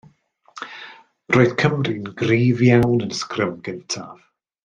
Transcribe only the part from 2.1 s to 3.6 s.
gryf iawn yn y sgrym